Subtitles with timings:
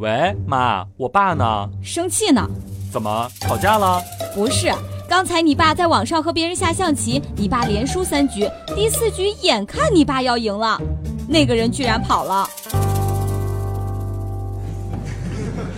[0.00, 1.68] 喂，妈，我爸呢？
[1.82, 2.48] 生气呢？
[2.90, 4.00] 怎么吵架了？
[4.34, 4.72] 不是，
[5.06, 10.80] 刚才你爸在网上和别人下象棋，你爸连输三局，第四局眼看你爸要赢了，
[11.28, 12.48] 那个人居然跑了。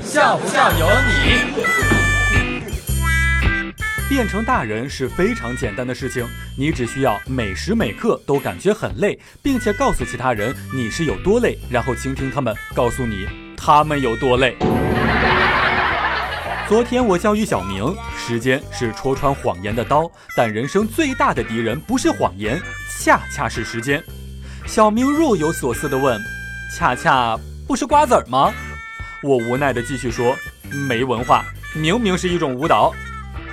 [0.05, 1.65] 笑不笑由你。
[4.09, 6.25] 变成大人是非常简单的事情，
[6.57, 13.27] 你只需要每时每刻都感觉很累，并且告诉其他人你是有多累，然后倾听他们告诉你
[13.65, 14.57] 他们有多累。
[16.69, 22.61] 昨天我教育小明，时间是戳穿谎言的刀，但人生最大的敌人不是谎言，
[22.99, 24.03] 恰恰是时间。
[24.67, 26.21] 小明若有所思地问
[26.77, 27.39] ：“恰恰
[27.69, 28.53] 不是瓜子儿吗？”
[29.23, 30.37] 我无奈地继续说
[30.89, 32.93] ：“没文化，明明是一种舞蹈。”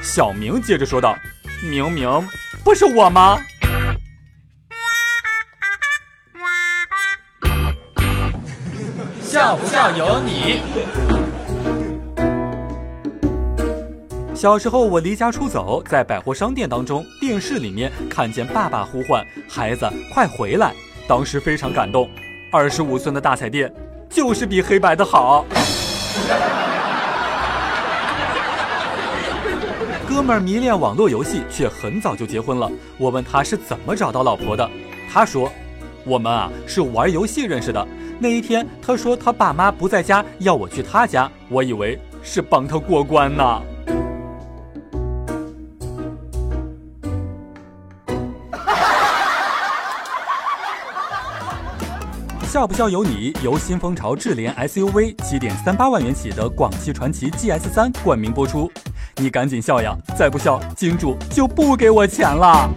[0.01, 1.15] 小明接着说道
[1.61, 2.09] ：“明明
[2.63, 3.37] 不是我吗？”
[9.29, 10.59] 笑不笑由你。
[14.33, 20.73] 小时候我离家出走，在百货商店当中，电视里面看见爸爸呼唤孩子快回来，
[21.07, 22.09] 当时非常感动。
[22.51, 23.71] 二十五寸的大彩电
[24.09, 25.45] 就是比黑白的好。
[30.07, 32.67] 哥们儿迷恋网络游戏，却很早就结婚了。
[32.97, 34.67] 我问他是怎么找到老婆的，
[35.13, 35.51] 他说
[36.03, 37.87] ：“我们啊是玩游戏认识的。
[38.21, 43.61] 那一天，他说他爸妈不在家，要我去他家，我以为是帮他过关呢。”
[52.43, 58.69] 笑不笑由你，由新风潮智联 SUV 七点三八万元起的广汽传祺 GS 三冠名播出。
[59.17, 59.95] 你赶紧笑呀！
[60.17, 62.67] 再不笑，金主就不给我钱了。